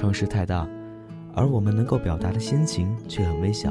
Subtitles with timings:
[0.00, 0.66] 城市太大，
[1.34, 3.70] 而我们能够表达的心情却很微小。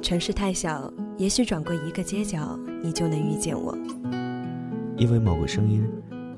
[0.00, 3.76] 城市太小，也许转过一个街角，你就能遇见我。
[4.96, 5.84] 因为某个声音，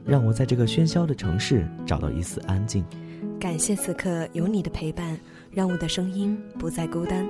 [0.07, 2.83] 让我在这个喧嚣的城市找到一丝安静。
[3.39, 7.29] 感谢此刻有你的陪伴，让我的声音不再孤单。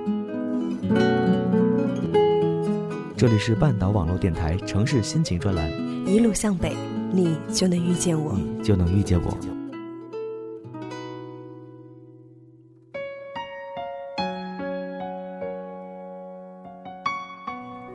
[3.17, 5.69] 这里是半岛网络电台城市心情专栏，
[6.07, 6.73] 一路向北，
[7.11, 9.37] 你就能遇见我，你就能遇见我。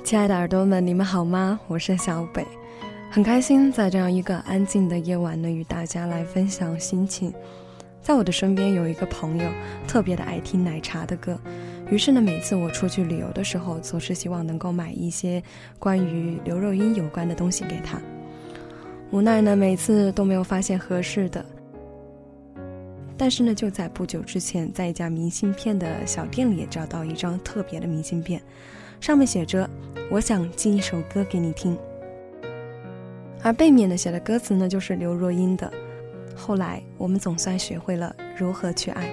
[0.05, 1.59] 亲爱的耳朵们，你们好吗？
[1.67, 2.47] 我是小北，
[3.11, 7.33] 很开心在这样一个安静的夜晚呢，与大家来分享心情。
[8.03, 9.51] 在我的身边有一个朋友，
[9.89, 11.41] 特别的爱听奶茶的歌，
[11.91, 15.43] 于是呢，每次我出去旅游的时候，总是希望能够买一些
[15.79, 17.99] 关于刘若英有关的东西给他。
[19.11, 21.43] 无奈呢，每次都没有发现合适的。
[23.17, 28.39] 但是呢，就在不久之前，在一家明信片的小店里找到一张特别的明信片，
[29.01, 29.69] 上面写着。
[30.11, 31.77] 我想寄一首歌给你听，
[33.43, 35.73] 而背面的写的歌词呢，就是刘若英的。
[36.37, 39.11] 后来我们总算学会了如何去爱。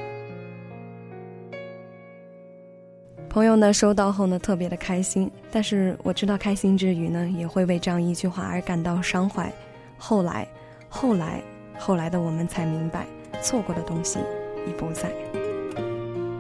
[3.30, 9.52] 朋友呢收到后呢，特别的开心，但是我知道开心之余呢，也会为这样一句话而感到伤怀。
[9.98, 10.46] 后来，
[10.90, 11.42] 后来，
[11.80, 13.08] 后来的我们才明白，
[13.42, 14.20] 错过的东西
[14.68, 15.09] 已不在。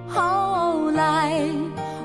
[0.09, 1.41] 后来。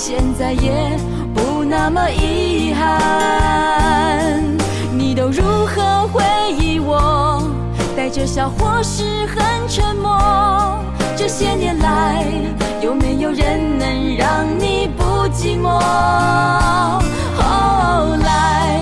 [0.00, 0.96] 现在也
[1.34, 4.40] 不那么遗憾，
[4.96, 6.22] 你都如何回
[6.56, 7.42] 忆我？
[7.96, 10.78] 带着笑或是很沉默？
[11.16, 12.24] 这些年来，
[12.80, 15.80] 有没有人能让你不寂寞？
[17.36, 18.80] 后来，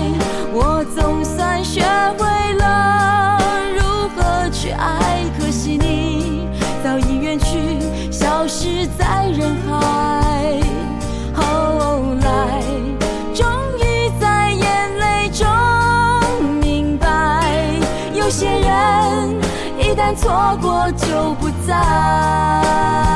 [20.47, 23.06] 错过就不在。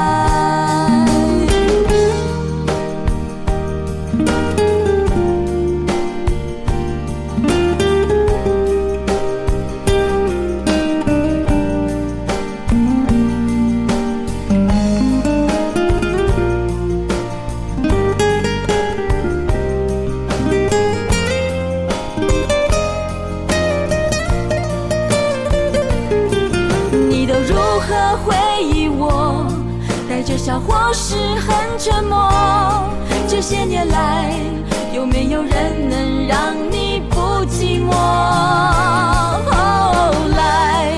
[30.60, 32.32] 或是很沉默
[33.28, 34.34] 这些年来
[34.94, 37.92] 有没有人能让你不寂寞
[39.50, 40.92] 后来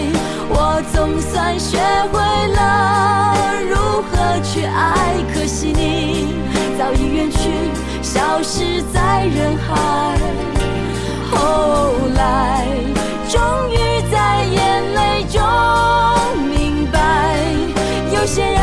[0.50, 1.78] 我总算学
[2.12, 2.20] 会
[2.54, 3.36] 了
[3.70, 6.34] 如何去爱可惜你
[6.78, 7.50] 早已远去
[8.02, 10.18] 消失在人海
[11.32, 12.66] 后来
[13.30, 13.40] 终
[13.72, 15.40] 于在眼泪中
[16.50, 17.38] 明白
[18.12, 18.62] 有些人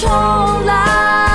[0.00, 1.27] 重来。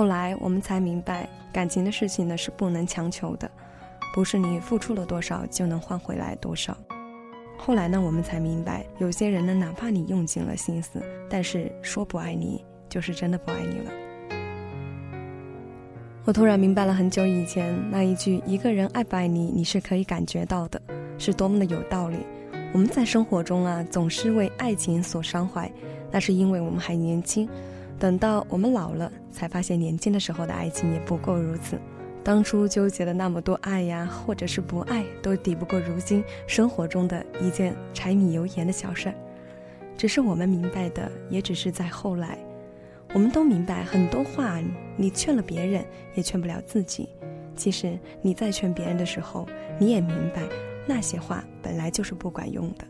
[0.00, 3.50] 后来我们才明白，感情的事情呢是不能强求的，
[4.14, 6.74] 不是你付出了多少就能换回来多少。
[7.58, 13.90] 后来呢，我们才明白，有些人呢，哪怕你用尽了心思，但是说不爱你，就是真的不爱你了。
[16.24, 20.80] 我突然明白了，很久以前那一句“一个人爱不爱你，你是可以感觉到的”，
[21.20, 22.16] 是多么的有道理。
[22.72, 25.70] 我们在生活中啊，总是为爱情所伤怀，
[26.10, 27.46] 那是因为我们还年轻。
[28.00, 31.78] 等到我们老了，才发现年轻的时候的爱情也不过如此。
[32.24, 39.14] 当初纠结的那么多爱呀，或者是不爱，都抵不过如今生活中的一件柴米油盐的小事儿。
[39.98, 42.38] 只是我们明白的，也只是在后来。
[43.12, 44.58] 我们都明白，很多话
[44.96, 47.10] 你劝了别人，也劝不了自己。
[47.54, 49.46] 其实你在劝别人的时候，
[49.78, 50.42] 你也明白，
[50.86, 52.84] 那些话本来就是不管用的。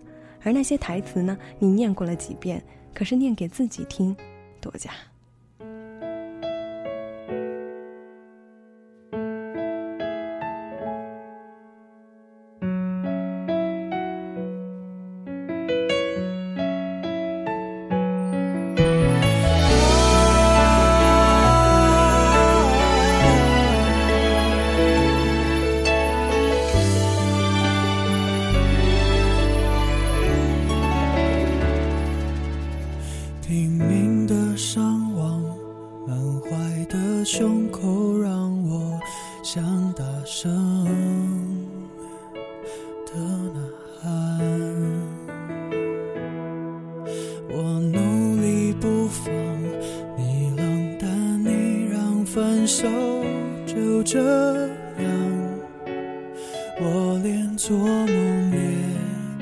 [0.44, 2.62] 而那些台词呢，你念过了几遍，
[2.94, 4.16] 可是念给自己听。
[4.60, 4.90] 多加。
[52.60, 52.86] 分手
[53.64, 55.08] 就这样。
[56.78, 58.58] 我连做梦也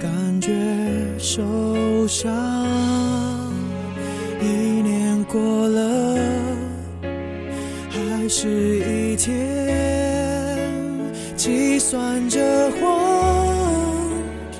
[0.00, 0.52] 感觉
[1.18, 2.30] 受伤。
[4.40, 6.16] 一年过了，
[7.90, 9.34] 还是一天，
[11.36, 13.98] 计算着慌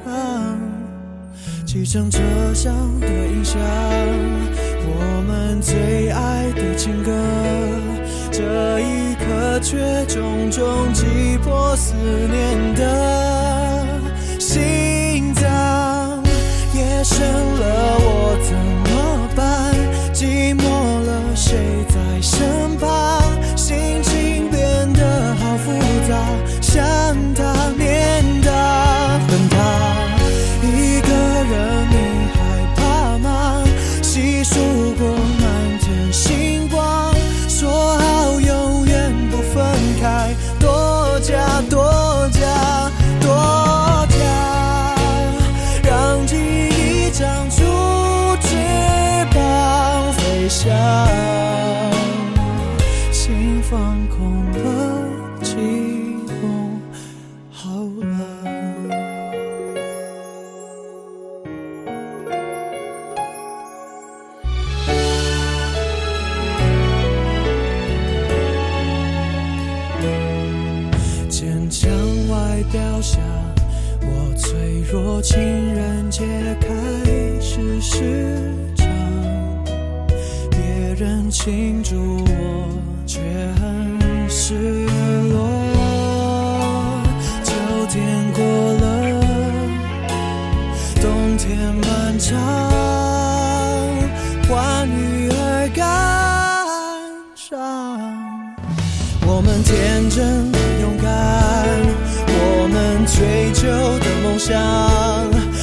[0.04, 0.58] 张。
[1.64, 2.18] 计程车
[2.54, 3.60] 上的音响，
[4.84, 7.12] 我们最爱的情歌，
[8.38, 13.99] 这一刻却重重击破思念的
[14.38, 16.23] 心脏。
[16.73, 17.26] 夜深
[17.59, 17.97] 了，
[99.30, 101.06] 我们天真勇敢，
[102.26, 103.68] 我们追求
[104.00, 104.56] 的梦想，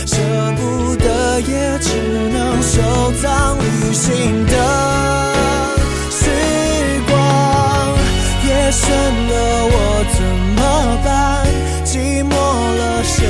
[0.06, 0.16] 舍
[0.56, 1.90] 不得也只
[2.32, 2.80] 能收
[3.22, 4.54] 藏旅行的
[6.12, 6.30] 时
[7.10, 7.14] 光。
[8.46, 8.86] 夜深
[9.28, 9.34] 了，
[9.74, 9.76] 我
[10.16, 10.22] 怎
[10.56, 10.62] 么
[11.04, 11.10] 办？
[11.84, 13.26] 寂寞了，谁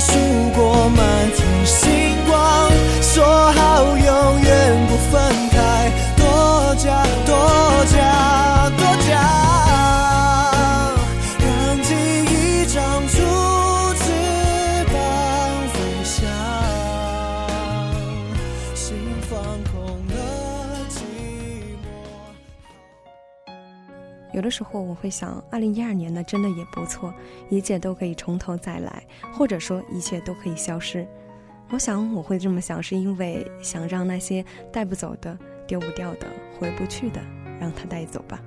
[0.00, 0.16] 数
[0.56, 2.70] 过满天星光，
[3.02, 5.49] 说好永远不分
[24.50, 27.14] 时候我会想，二零一二年呢，真的也不错，
[27.48, 29.02] 一切都可以从头再来，
[29.32, 31.06] 或者说一切都可以消失。
[31.70, 36.26] 我想我会这么想，是因为想让那些带不走的、丢不掉的、
[36.58, 37.20] 回不去的，
[37.60, 38.42] 让它带走吧。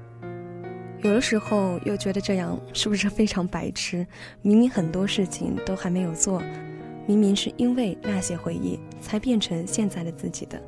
[1.02, 4.06] 有的时候又觉得这样是不是非常白痴？
[4.42, 6.42] 明明很多事情都还没有做，
[7.06, 10.62] 明明是因为那些回忆才变成现在的自己的，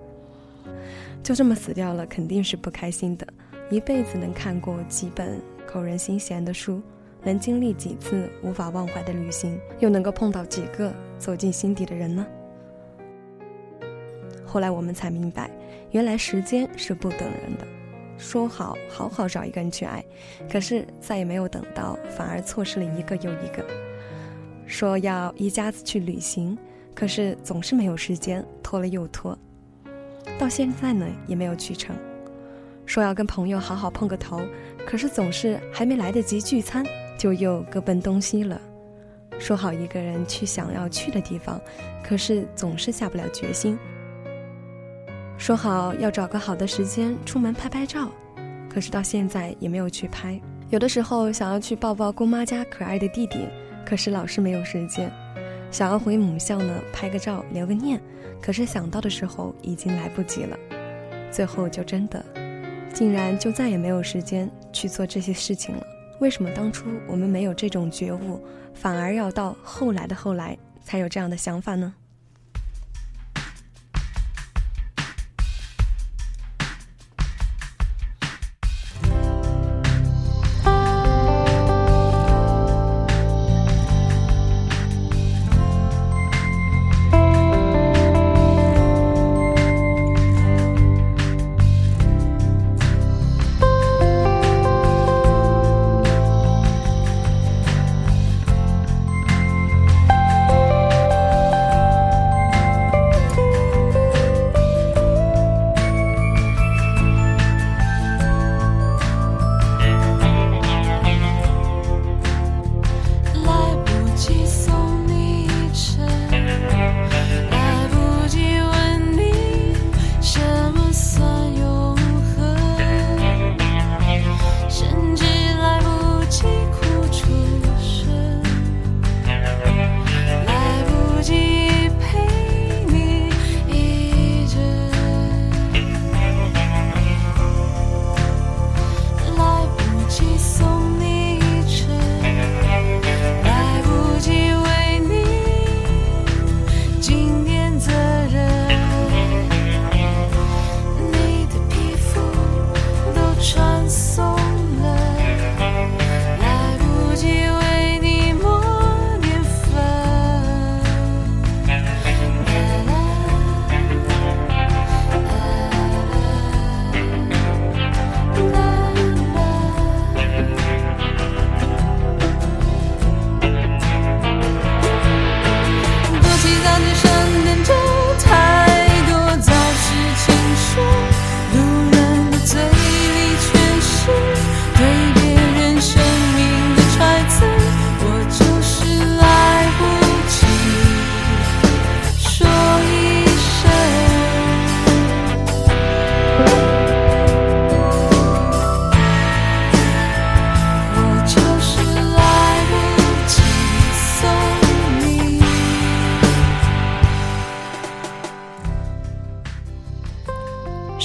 [1.23, 3.25] 就这么死掉了，肯定是不开心的。
[3.69, 6.81] 一辈子能看过几本扣人心弦的书，
[7.23, 12.25] 能经历几次无法忘怀的旅行，又能够碰到几个走进心底的人呢？
[14.45, 15.49] 后来我们才明白，
[15.91, 17.65] 原来时间是不等人的。
[18.17, 20.01] 说好好好找一个人去爱，
[20.49, 23.65] 可是再也没有等到，反而错失了一个又一个。
[24.65, 26.57] 说要一家子去旅行，
[26.93, 29.37] 可是总是没有时间，拖了又拖，
[30.39, 31.93] 到现在呢也没有去成。
[32.85, 34.41] 说要跟朋友好好碰个头，
[34.85, 36.85] 可是总是还没来得及聚餐，
[37.17, 38.59] 就又各奔东西了。
[39.39, 41.59] 说好一个人去想要去的地方，
[42.03, 43.77] 可是总是下不了决心。
[45.37, 48.09] 说好要找个好的时间出门拍拍照，
[48.69, 50.39] 可是到现在也没有去拍。
[50.69, 53.45] 有的时候想要去抱抱姑妈家可爱的弟弟，
[53.85, 55.11] 可是老是没有时间。
[55.69, 57.99] 想要回母校呢拍个照留个念，
[58.41, 60.57] 可是想到的时候已经来不及了。
[61.29, 62.23] 最后就真的，
[62.95, 65.85] 竟然就再也没有时间去做这些事情了。
[66.21, 68.41] 为什么当初我们没有这种觉悟，
[68.73, 71.93] 反而要到后来的后来才有这样的想法呢？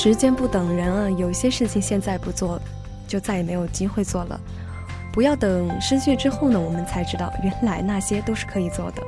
[0.02, 2.59] 时间不等人啊，有些事情现在不做，
[3.07, 4.40] 就再也没有机会做了。
[5.12, 9.02] 不要等失去之后呢，我们才知道原来那些都是可以做的。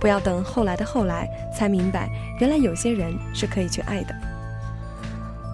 [0.00, 4.12] 不要等后来的后来才明白，原来有些人是可以去爱的。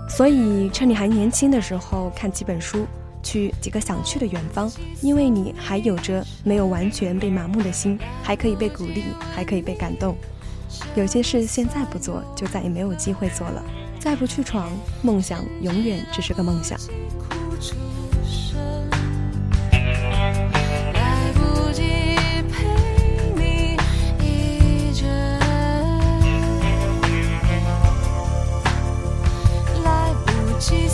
[0.09, 2.87] 所以趁你还年轻的时候，看几本书，
[3.23, 9.05] 去几个想去的远方，因为你还有着没有完全被麻木的心，还可以被鼓励，
[9.35, 10.17] 还可以被感动。
[10.95, 13.63] 有些事现在不做，就再也没有机会做了。
[14.01, 14.71] 再不去闯，
[15.03, 16.79] 梦想永远只是个梦想。
[29.85, 30.89] 来不及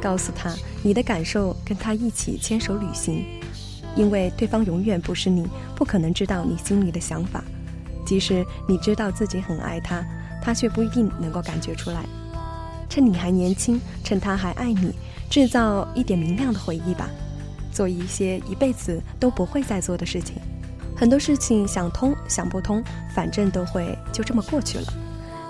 [0.00, 3.24] 告诉他你的感受，跟他一起牵手旅行，
[3.96, 7.42] 因为对方永远不是你，不可能知道你心里的想法。
[8.04, 10.04] 即使你知道自己很爱他，
[10.42, 12.04] 他却不一定能够感觉出来。
[12.88, 14.92] 趁你还年轻，趁他还爱你，
[15.30, 17.08] 制造一点明亮的回忆吧，
[17.72, 20.36] 做一些一辈子都不会再做的事情。
[20.96, 22.82] 很多事情想通想不通，
[23.14, 24.84] 反正都会就这么过去了。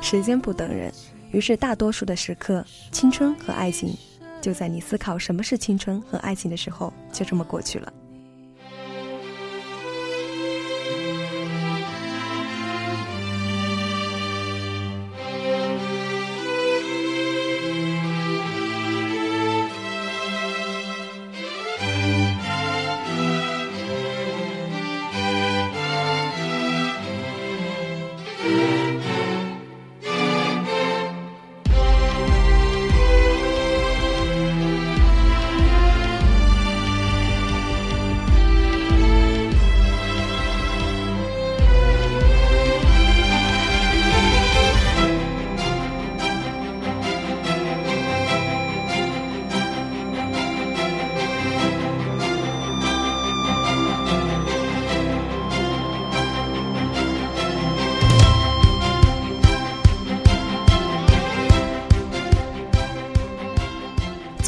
[0.01, 0.93] 时间不等人。
[1.33, 3.97] 于是，大多数的时刻，青春和爱情，
[4.41, 7.93] 就在你思考什么是青春和爱情的时候，就这么过去了。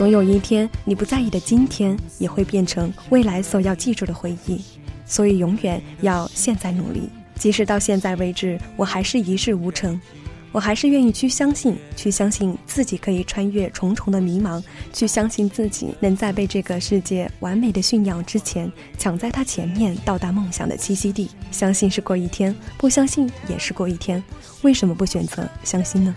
[0.05, 4.61] 总有一天，你不在意的今天，也会变成未来所要记住的回忆。
[5.07, 7.09] 所以，永远要现在努力。
[7.37, 9.99] 即使到现在为止，我还是一事无成，
[10.53, 14.63] 我还是愿意去相信，去相信自己可以穿越重重的迷茫，
[14.93, 21.31] 去相信自己能在被这个世界完美的驯养之前，抢在他前面到达梦想的栖息地。
[21.51, 24.23] 相信是过一天，不相信也是过一天。
[24.61, 26.15] 为什么不选择相信呢？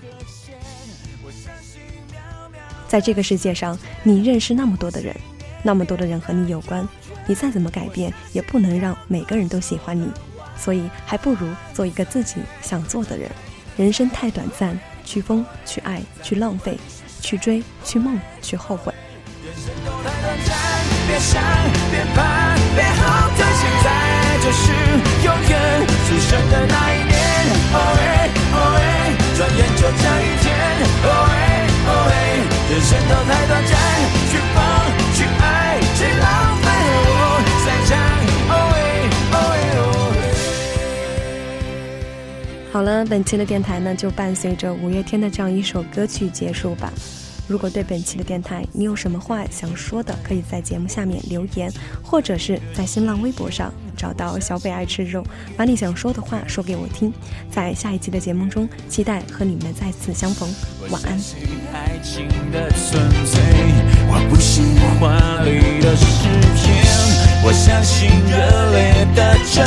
[2.88, 5.16] 在这个世界上，你认识那么多的人，
[5.64, 6.88] 那么多的人和你有关，
[7.26, 10.10] 你再怎么改变，也不能让每个人都喜欢你，
[10.58, 13.30] 所以还不如做一个自己想做的人。
[13.76, 16.78] 人生太短暂，去疯，去爱，去浪费，
[17.22, 18.94] 去追，去梦，去后悔。
[19.46, 20.58] 人生都太短暂，
[21.08, 21.44] 别想，
[21.92, 23.27] 别怕，别后
[42.78, 46.94] 好了，本期的电台呢，就伴随着五月天的这样一首歌曲结束吧。
[47.48, 57.12] 如果对本期的电台你有什么话想说的，可以在节目下面留言，或者是在新浪微博上找到小北爱吃肉，把你想说的话说给我听。
[57.50, 60.48] 在下一期的节目中，期待和你们再次相逢。
[60.92, 61.18] 晚安。
[64.08, 64.64] 我不信
[65.00, 66.06] 华丽的诗
[66.54, 66.86] 篇，
[67.44, 69.66] 我相信热烈的正